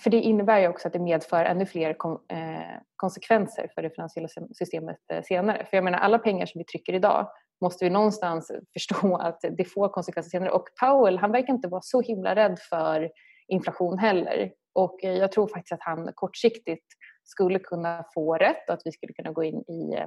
för 0.03 0.09
det 0.09 0.17
innebär 0.17 0.59
ju 0.59 0.67
också 0.67 0.87
att 0.87 0.93
det 0.93 0.99
medför 0.99 1.45
ännu 1.45 1.65
fler 1.65 1.89
eh, 1.89 2.77
konsekvenser 2.95 3.71
för 3.75 3.81
det 3.81 3.89
finansiella 3.89 4.27
systemet 4.53 4.97
eh, 5.13 5.23
senare. 5.23 5.65
För 5.69 5.77
jag 5.77 5.83
menar 5.83 5.99
alla 5.99 6.19
pengar 6.19 6.45
som 6.45 6.59
vi 6.59 6.65
trycker 6.65 6.93
idag 6.93 7.27
måste 7.61 7.85
vi 7.85 7.89
någonstans 7.89 8.51
förstå 8.73 9.15
att 9.15 9.39
det 9.57 9.65
får 9.65 9.89
konsekvenser 9.89 10.29
senare. 10.29 10.51
Och 10.51 10.65
Powell 10.79 11.17
han 11.17 11.31
verkar 11.31 11.53
inte 11.53 11.67
vara 11.67 11.81
så 11.81 12.01
himla 12.01 12.35
rädd 12.35 12.59
för 12.69 13.09
inflation 13.47 13.97
heller. 13.97 14.51
Och 14.73 15.03
eh, 15.03 15.13
jag 15.13 15.31
tror 15.31 15.47
faktiskt 15.47 15.73
att 15.73 15.83
han 15.83 16.11
kortsiktigt 16.15 16.85
skulle 17.23 17.59
kunna 17.59 18.05
få 18.13 18.35
rätt 18.35 18.67
och 18.67 18.73
att 18.73 18.81
vi 18.85 18.91
skulle 18.91 19.13
kunna 19.13 19.31
gå 19.31 19.43
in 19.43 19.63
i 19.67 19.95
eh, 19.95 20.05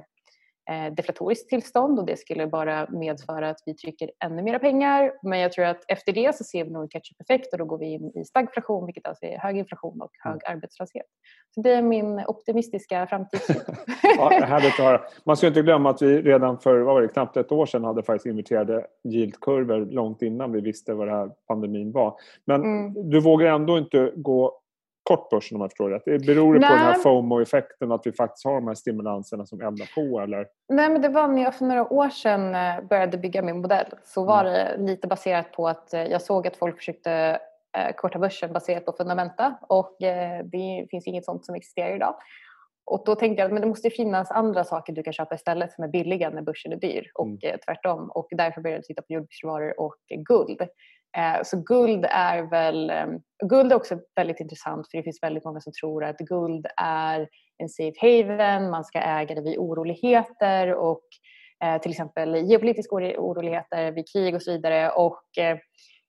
deflatoriskt 0.97 1.49
tillstånd 1.49 1.99
och 1.99 2.05
det 2.05 2.19
skulle 2.19 2.47
bara 2.47 2.87
medföra 2.89 3.49
att 3.49 3.59
vi 3.65 3.73
trycker 3.73 4.11
ännu 4.25 4.43
mera 4.43 4.59
pengar. 4.59 5.11
Men 5.23 5.39
jag 5.39 5.51
tror 5.51 5.65
att 5.65 5.83
efter 5.87 6.13
det 6.13 6.35
så 6.35 6.43
ser 6.43 6.63
vi 6.63 6.71
nog 6.71 6.83
en 6.83 6.89
catch-up-effekt 6.89 7.53
och 7.53 7.59
då 7.59 7.65
går 7.65 7.77
vi 7.77 7.85
in 7.85 8.11
i 8.15 8.25
stagflation 8.25 8.85
vilket 8.85 9.07
alltså 9.07 9.25
är 9.25 9.37
hög 9.37 9.57
inflation 9.57 10.01
och 10.01 10.11
hög 10.23 10.33
mm. 10.33 10.57
arbetslöshet. 10.57 11.05
Så 11.55 11.61
det 11.61 11.73
är 11.73 11.81
min 11.81 12.23
optimistiska 12.27 13.07
framtidssyn. 13.07 13.61
ja, 14.17 14.29
härligt 14.29 14.73
att 14.73 14.85
höra. 14.85 15.01
Man 15.25 15.37
ska 15.37 15.47
inte 15.47 15.61
glömma 15.61 15.89
att 15.89 16.01
vi 16.01 16.21
redan 16.21 16.59
för 16.59 16.79
vad 16.79 16.95
var 16.95 17.01
det, 17.01 17.07
knappt 17.07 17.37
ett 17.37 17.51
år 17.51 17.65
sedan 17.65 17.83
hade 17.83 18.03
faktiskt 18.03 18.25
inverterade 18.25 18.85
yieldkurvor 19.07 19.85
långt 19.85 20.21
innan 20.21 20.51
vi 20.51 20.61
visste 20.61 20.93
vad 20.93 21.07
den 21.07 21.15
här 21.15 21.31
pandemin 21.47 21.91
var. 21.91 22.15
Men 22.45 22.63
mm. 22.63 23.09
du 23.09 23.19
vågar 23.19 23.47
ändå 23.47 23.77
inte 23.77 24.11
gå 24.15 24.61
kort 25.09 25.29
börsen 25.29 25.55
om 25.55 25.61
jag 25.61 25.71
förstår 25.71 25.89
rätt? 25.89 26.25
Beror 26.25 26.53
det 26.53 26.59
på 26.59 26.73
den 26.73 26.79
här 26.79 26.93
FOMO-effekten 26.93 27.91
att 27.91 28.01
vi 28.07 28.11
faktiskt 28.11 28.45
har 28.45 28.53
de 28.53 28.67
här 28.67 28.75
stimulanserna 28.75 29.45
som 29.45 29.61
eldar 29.61 29.89
på 29.95 30.19
eller? 30.19 30.47
Nej 30.69 30.89
men 30.89 31.01
det 31.01 31.09
var 31.09 31.27
när 31.27 31.43
jag 31.43 31.55
för 31.55 31.65
några 31.65 31.93
år 31.93 32.09
sedan 32.09 32.55
eh, 32.55 32.87
började 32.89 33.17
bygga 33.17 33.41
min 33.41 33.61
modell 33.61 33.87
så 34.03 34.25
var 34.25 34.45
mm. 34.45 34.53
det 34.53 34.91
lite 34.91 35.07
baserat 35.07 35.51
på 35.51 35.67
att 35.67 35.93
eh, 35.93 36.03
jag 36.03 36.21
såg 36.21 36.47
att 36.47 36.57
folk 36.57 36.77
försökte 36.77 37.39
eh, 37.77 37.95
korta 37.95 38.19
börsen 38.19 38.53
baserat 38.53 38.85
på 38.85 38.91
fundamenta 38.91 39.55
och 39.69 39.95
det 39.99 40.87
finns 40.91 41.07
inget 41.07 41.25
sånt 41.25 41.45
som 41.45 41.55
existerar 41.55 41.95
idag. 41.95 42.15
Och 42.85 43.03
då 43.05 43.15
tänkte 43.15 43.41
jag 43.41 43.53
att 43.53 43.61
det 43.61 43.67
måste 43.67 43.89
finnas 43.89 44.31
andra 44.31 44.63
saker 44.63 44.93
du 44.93 45.03
kan 45.03 45.13
köpa 45.13 45.35
istället 45.35 45.73
som 45.73 45.83
är 45.83 45.87
billiga 45.87 46.29
när 46.29 46.41
börsen 46.41 46.71
är 46.71 46.77
dyr 46.77 47.11
och 47.13 47.27
mm. 47.27 47.59
Tvärtom. 47.65 48.09
Och 48.09 48.27
därför 48.31 48.61
började 48.61 48.77
jag 48.77 48.83
titta 48.83 49.01
på 49.01 49.13
jordbruksvaror 49.13 49.79
och 49.79 49.95
guld. 50.27 50.61
Eh, 51.17 51.43
så 51.43 51.57
guld 51.57 52.05
är 52.09 52.41
väl, 52.49 52.89
ehm, 52.89 53.19
guld 53.43 53.71
är 53.71 53.75
också 53.75 53.99
väldigt 54.15 54.39
intressant 54.39 54.91
för 54.91 54.97
det 54.97 55.03
finns 55.03 55.23
väldigt 55.23 55.45
många 55.45 55.61
som 55.61 55.73
tror 55.81 56.03
att 56.03 56.17
guld 56.17 56.67
är 56.77 57.27
en 57.57 57.69
safe 57.69 57.97
haven, 58.01 58.69
man 58.69 58.83
ska 58.83 58.99
äga 58.99 59.35
det 59.35 59.41
vid 59.41 59.57
oroligheter 59.57 60.73
och 60.73 61.03
eh, 61.63 61.81
till 61.81 61.91
exempel 61.91 62.35
geopolitiska 62.35 62.95
oroligheter 62.95 63.91
vid 63.91 64.05
krig 64.13 64.35
och 64.35 64.41
så 64.41 64.51
vidare. 64.51 64.89
Och 64.89 65.37
eh, 65.37 65.57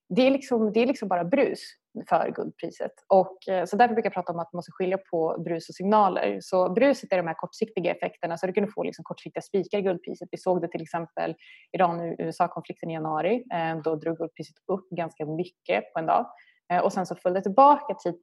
det 0.08 0.26
är 0.26 0.30
liksom, 0.30 0.72
det 0.72 0.80
är 0.80 0.86
liksom 0.86 1.08
bara 1.08 1.24
brus 1.24 1.60
för 2.08 2.30
guldpriset. 2.30 2.92
Och, 3.08 3.48
eh, 3.48 3.64
så 3.64 3.76
därför 3.76 3.94
brukar 3.94 4.06
jag 4.06 4.14
prata 4.14 4.32
om 4.32 4.38
att 4.38 4.52
man 4.52 4.58
måste 4.58 4.72
skilja 4.72 4.98
på 5.10 5.42
brus 5.44 5.68
och 5.68 5.74
signaler. 5.74 6.38
Så 6.40 6.72
bruset 6.72 7.12
är 7.12 7.16
de 7.16 7.26
här 7.26 7.34
kortsiktiga 7.34 7.94
effekterna, 7.94 8.38
så 8.38 8.46
du 8.46 8.52
kunde 8.52 8.70
få 8.72 8.82
liksom 8.82 9.04
kortsiktiga 9.04 9.42
spikar 9.42 9.78
i 9.78 9.82
guldpriset. 9.82 10.28
Vi 10.30 10.38
såg 10.38 10.60
det 10.60 10.68
till 10.68 10.82
exempel 10.82 11.34
Iran-USA-konflikten 11.72 12.90
i 12.90 12.92
januari. 12.92 13.44
Eh, 13.54 13.82
då 13.84 13.96
drog 13.96 14.18
guldpriset 14.18 14.56
upp 14.66 14.88
ganska 14.90 15.26
mycket 15.26 15.92
på 15.92 15.98
en 15.98 16.06
dag. 16.06 16.26
Eh, 16.72 16.78
och 16.78 16.92
sen 16.92 17.06
så 17.06 17.14
föll 17.14 17.34
det 17.34 17.42
tillbaka 17.42 17.94
till, 17.94 18.14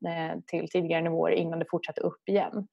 till 0.48 0.70
tidigare 0.70 1.02
nivåer 1.02 1.32
innan 1.32 1.60
det 1.60 1.66
fortsatte 1.70 2.02
upp 2.02 2.30
igen. 2.30 2.68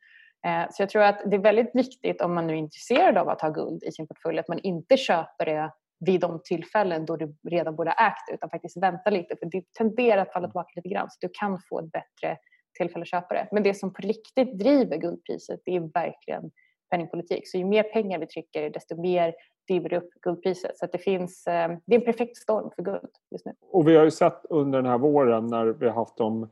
Så 0.71 0.83
jag 0.83 0.91
tror 0.91 1.03
att 1.03 1.31
det 1.31 1.37
är 1.37 1.41
väldigt 1.41 1.75
viktigt 1.75 2.21
om 2.21 2.35
man 2.35 2.47
nu 2.47 2.53
är 2.53 2.57
intresserad 2.57 3.19
av 3.19 3.29
att 3.29 3.41
ha 3.41 3.49
guld 3.49 3.83
i 3.83 3.93
sin 3.93 4.07
portfölj 4.07 4.39
att 4.39 4.49
man 4.49 4.59
inte 4.59 4.97
köper 4.97 5.45
det 5.45 5.73
vid 6.01 6.21
de 6.21 6.41
tillfällen 6.45 7.07
då 7.07 7.17
du 7.17 7.35
redan 7.51 7.77
borde 7.77 7.91
ha 7.91 8.07
ägt 8.07 8.27
det 8.29 8.35
utan 8.35 8.51
faktiskt 8.51 8.83
vänta 8.83 9.11
lite 9.11 9.37
för 9.37 9.47
det 9.47 9.65
tenderar 9.79 10.23
att 10.23 10.33
falla 10.33 10.49
tillbaka 10.49 10.73
lite 10.77 10.89
grann 10.89 11.11
så 11.11 11.17
du 11.21 11.29
kan 11.33 11.59
få 11.69 11.79
ett 11.79 11.93
bättre 11.93 12.39
tillfälle 12.79 13.03
att 13.03 13.09
köpa 13.09 13.35
det. 13.35 13.49
Men 13.53 13.63
det 13.63 13.75
som 13.75 13.93
på 13.93 14.03
riktigt 14.03 14.59
driver 14.59 14.97
guldpriset 14.97 15.61
det 15.65 15.77
är 15.77 15.81
verkligen 15.81 16.51
penningpolitik. 16.91 17.49
Så 17.49 17.59
ju 17.59 17.65
mer 17.65 17.83
pengar 17.83 18.19
vi 18.19 18.27
trycker 18.27 18.71
desto 18.71 19.01
mer 19.01 19.35
driver 19.69 19.89
det 19.89 19.97
upp 19.97 20.11
guldpriset. 20.23 20.79
Så 20.79 20.87
det 20.93 20.99
finns, 20.99 21.47
eh, 21.47 21.69
det 21.87 21.95
är 21.95 21.99
en 21.99 22.05
perfekt 22.05 22.37
storm 22.37 22.71
för 22.77 22.83
guld 22.83 23.11
just 23.31 23.47
nu. 23.47 23.53
Och 23.73 23.89
vi 23.89 23.97
har 23.97 24.05
ju 24.05 24.11
sett 24.11 24.45
under 24.51 24.83
den 24.83 24.91
här 24.91 24.99
våren 24.99 25.47
när 25.47 25.67
vi 25.67 25.87
har 25.87 25.95
haft 25.95 26.17
de 26.17 26.51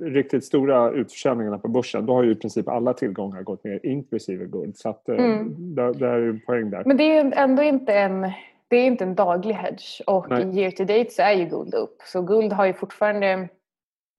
riktigt 0.00 0.44
stora 0.44 0.90
utförsäljningarna 0.90 1.58
på 1.58 1.68
börsen, 1.68 2.06
då 2.06 2.14
har 2.14 2.22
ju 2.22 2.32
i 2.32 2.34
princip 2.34 2.68
alla 2.68 2.92
tillgångar 2.92 3.42
gått 3.42 3.64
ner 3.64 3.80
inklusive 3.82 4.44
guld. 4.46 4.76
Så 4.76 4.88
att, 4.88 5.08
eh, 5.08 5.14
mm. 5.14 5.74
det, 5.74 5.92
det 5.92 6.06
är 6.06 6.20
en 6.20 6.40
poäng 6.40 6.70
där. 6.70 6.82
Men 6.86 6.96
det 6.96 7.04
är 7.04 7.32
ändå 7.36 7.62
inte 7.62 7.94
en, 7.94 8.30
det 8.68 8.76
är 8.76 8.86
inte 8.86 9.04
en 9.04 9.14
daglig 9.14 9.54
hedge 9.54 10.02
och 10.06 10.30
Nej. 10.30 10.58
year 10.58 10.70
to 10.70 10.84
date 10.84 11.10
så 11.10 11.22
är 11.22 11.32
ju 11.32 11.44
guld 11.44 11.74
upp. 11.74 11.96
Så 12.04 12.22
guld 12.22 12.52
har 12.52 12.66
ju 12.66 12.72
fortfarande 12.72 13.48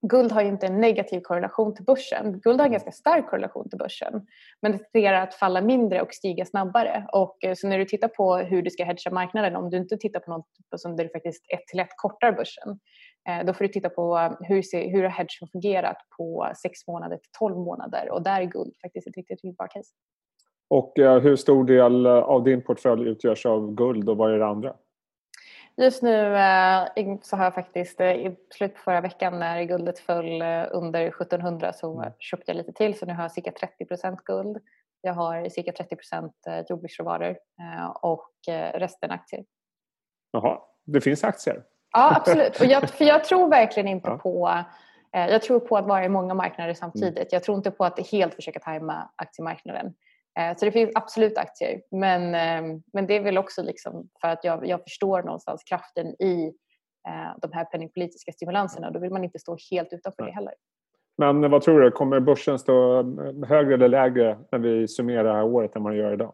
Guld 0.02 0.32
har 0.32 0.42
ju 0.42 0.48
inte 0.48 0.68
en 0.68 0.82
negativ 0.82 1.22
korrelation 1.22 1.76
till 1.76 1.86
börsen. 1.86 2.40
Guld 2.40 2.60
har 2.60 2.66
en 2.66 2.72
ganska 2.72 2.92
stark 2.92 3.30
korrelation 3.30 3.70
till 3.70 3.78
börsen. 3.78 4.26
Men 4.62 4.72
det 4.72 4.78
tenderar 4.78 5.22
att 5.22 5.34
falla 5.34 5.62
mindre 5.62 6.02
och 6.02 6.14
stiga 6.14 6.46
snabbare. 6.46 7.06
Och 7.12 7.38
eh, 7.44 7.54
så 7.56 7.68
när 7.68 7.78
du 7.78 7.86
tittar 7.86 8.08
på 8.08 8.38
hur 8.38 8.62
du 8.62 8.70
ska 8.70 8.84
hedga 8.84 9.12
marknaden, 9.12 9.56
om 9.56 9.70
du 9.70 9.78
inte 9.78 9.98
tittar 9.98 10.20
på 10.20 10.32
något 10.32 10.48
som 10.76 10.96
där 10.96 11.04
du 11.04 11.10
faktiskt 11.10 11.46
ett 11.54 11.68
till 11.68 11.80
ett 11.80 11.94
kortar 11.96 12.32
börsen, 12.32 12.70
Eh, 12.70 13.07
då 13.46 13.54
får 13.54 13.64
du 13.64 13.68
titta 13.68 13.90
på 13.90 14.36
hur, 14.40 14.62
ser, 14.62 14.90
hur 14.90 15.04
har 15.04 15.10
hedgen 15.10 15.48
fungerat 15.52 15.98
på 16.18 16.52
6 16.62 16.88
månader 16.88 17.18
till 17.18 17.32
12 17.40 17.58
månader 17.58 18.12
och 18.12 18.24
där 18.24 18.42
är 18.42 18.46
guld 18.46 18.74
faktiskt 18.82 19.08
ett 19.08 19.18
riktigt 19.18 19.58
bra 19.58 19.68
case. 19.68 19.90
Och 20.68 21.00
eh, 21.00 21.20
hur 21.20 21.36
stor 21.36 21.64
del 21.64 22.08
av 22.08 22.44
din 22.44 22.62
portfölj 22.62 23.10
utgörs 23.10 23.46
av 23.46 23.76
guld 23.76 24.10
och 24.10 24.18
vad 24.18 24.34
är 24.34 24.40
det 24.40 24.48
andra? 24.48 24.76
Just 25.78 26.04
nu 26.04 26.36
eh, 26.36 27.18
så 27.22 27.36
har 27.36 27.44
jag 27.44 27.56
faktiskt 27.56 28.02
i 28.02 28.36
slutet 28.54 28.76
på 28.76 28.82
förra 28.82 29.02
veckan 29.02 29.40
när 29.40 29.64
guldet 29.64 30.00
föll 30.00 30.42
under 30.72 31.08
1700 31.08 31.74
så 31.74 32.00
mm. 32.00 32.14
köpte 32.20 32.52
jag 32.52 32.58
lite 32.58 32.74
till 32.74 32.98
så 32.98 33.06
nu 33.06 33.14
har 33.14 33.24
jag 33.24 33.32
cirka 33.32 33.52
30% 33.52 34.18
guld. 34.26 34.58
Jag 35.02 35.14
har 35.14 35.50
cirka 35.50 35.72
30% 35.72 36.66
jordbruksråvaror 36.70 37.38
och 38.02 38.32
resten 38.74 39.12
aktier. 39.12 39.46
Jaha, 40.32 40.60
det 40.86 41.02
finns 41.02 41.24
aktier? 41.24 41.64
Ja, 41.98 42.16
absolut. 42.16 42.60
Och 42.60 42.66
jag, 42.66 42.90
för 42.90 43.06
jag 43.06 43.24
tror 43.24 43.50
verkligen 43.50 43.88
inte 43.88 44.10
ja. 44.10 44.18
på 44.18 44.50
eh, 45.16 45.32
jag 45.32 45.42
tror 45.42 45.60
på 45.60 45.78
att 45.78 45.88
vara 45.88 46.06
i 46.06 46.10
många 46.10 46.34
marknader 46.34 46.74
samtidigt. 46.74 47.18
Mm. 47.18 47.28
Jag 47.32 47.44
tror 47.44 47.58
inte 47.58 47.72
på 47.72 47.86
att 47.86 48.12
helt 48.12 48.34
försöka 48.34 48.60
tajma 48.60 49.10
aktiemarknaden. 49.16 49.94
Eh, 50.40 50.58
så 50.58 50.66
det 50.66 50.72
finns 50.72 50.92
absolut 50.96 51.38
aktier. 51.38 51.82
Men, 51.92 52.36
eh, 52.36 52.80
men 52.94 53.08
det 53.08 53.16
är 53.16 53.22
väl 53.22 53.38
också 53.38 53.64
liksom 53.64 54.10
för 54.22 54.28
att 54.28 54.44
jag, 54.44 54.68
jag 54.68 54.84
förstår 54.84 55.24
någonstans 55.24 55.64
kraften 55.64 56.08
i 56.08 56.54
de 57.42 57.52
här 57.54 57.66
penningpolitiska 57.66 58.32
stimulanserna. 58.32 58.92
Då 58.92 59.00
vill 59.00 59.12
man 59.12 59.24
inte 59.24 59.40
stå 59.40 59.58
helt 59.72 59.94
utanför 59.94 60.24
det 60.26 60.32
heller. 60.32 60.54
Men 61.18 61.52
vad 61.52 61.62
tror 61.62 61.82
du, 61.82 61.92
kommer 61.92 62.20
börsen 62.20 62.60
stå 62.60 63.04
högre 63.46 63.74
eller 63.74 63.88
lägre 63.88 64.38
när 64.52 64.60
vi 64.60 64.88
summerar 64.88 65.44
året 65.44 65.76
än 65.76 65.84
vad 65.84 65.94
den 65.94 66.00
gör 66.00 66.14
idag? 66.14 66.34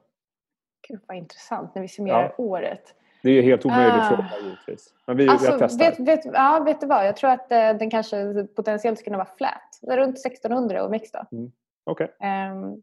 Gud 0.87 0.99
vad 1.07 1.17
intressant, 1.17 1.75
när 1.75 1.81
vi 1.81 1.87
summerar 1.87 2.33
ja. 2.37 2.43
året. 2.43 2.95
Det 3.23 3.29
är 3.29 3.41
helt 3.41 3.65
omöjligt 3.65 4.07
fråga 4.07 4.29
givetvis. 4.43 4.93
Men 5.07 5.17
vi, 5.17 5.29
alltså, 5.29 5.51
jag 5.51 5.59
testar. 5.59 5.85
Vet, 5.85 5.99
vet, 5.99 6.25
ja, 6.25 6.63
vet 6.65 6.81
du 6.81 6.87
vad? 6.87 7.07
Jag 7.07 7.15
tror 7.15 7.29
att 7.29 7.51
eh, 7.51 7.57
den 7.57 7.89
kanske 7.89 8.47
potentiellt 8.55 8.99
skulle 8.99 9.05
kunna 9.05 9.17
vara 9.17 9.35
flat. 9.37 9.79
Runt 9.97 10.25
1600 10.25 10.83
och 10.83 10.91
då. 10.91 11.37
Mm. 11.37 11.51
Okay. 11.85 12.07
Um, 12.07 12.13
ehm, 12.21 12.81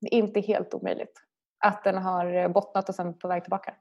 inte 0.00 0.40
helt 0.40 0.74
omöjligt. 0.74 1.12
Att 1.64 1.84
den 1.84 1.98
har 1.98 2.48
bottnat 2.48 2.88
och 2.88 2.94
sen 2.94 3.18
på 3.18 3.28
väg 3.28 3.42
tillbaka. 3.42 3.74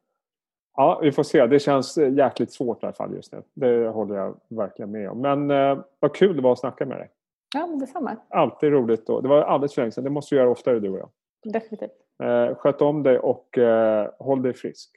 Ja, 0.75 0.99
vi 1.01 1.11
får 1.11 1.23
se. 1.23 1.47
Det 1.47 1.59
känns 1.59 1.97
jäkligt 1.97 2.53
svårt 2.53 2.83
i 2.83 2.85
alla 2.85 2.93
fall 2.93 3.15
just 3.15 3.31
nu. 3.31 3.41
Det 3.53 3.87
håller 3.87 4.15
jag 4.15 4.39
verkligen 4.47 4.91
med 4.91 5.09
om. 5.09 5.21
Men 5.21 5.51
eh, 5.51 5.83
vad 5.99 6.15
kul 6.15 6.35
det 6.35 6.41
var 6.41 6.51
att 6.51 6.59
snacka 6.59 6.85
med 6.85 6.97
dig. 6.97 7.09
Ja, 7.55 7.67
detsamma. 7.79 8.17
Alltid 8.29 8.71
roligt. 8.71 9.07
Då. 9.07 9.21
Det 9.21 9.27
var 9.27 9.41
alldeles 9.41 9.73
för 9.73 9.81
länge 9.81 9.91
sedan. 9.91 10.03
Det 10.03 10.09
måste 10.09 10.35
vi 10.35 10.39
göra 10.41 10.49
oftare 10.49 10.79
du 10.79 10.89
och 10.89 10.99
jag. 10.99 11.09
Definitivt. 11.53 11.91
Eh, 12.23 12.55
sköt 12.55 12.81
om 12.81 13.03
dig 13.03 13.19
och 13.19 13.57
eh, 13.57 14.09
håll 14.19 14.41
dig 14.41 14.53
frisk. 14.53 14.89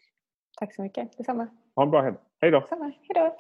Tack 0.57 0.75
så 0.75 0.83
mycket. 0.83 1.17
Detsamma. 1.17 1.47
Ha 1.77 1.83
en 1.83 1.91
bra 1.91 2.03
helg. 2.03 2.17
Hej 2.41 2.51
då. 2.51 2.61
Detsamma. 2.61 2.85
Hej 2.85 3.15
då. 3.15 3.37